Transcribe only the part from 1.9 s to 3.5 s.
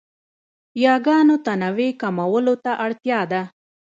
کمولو ته اړتیا ده.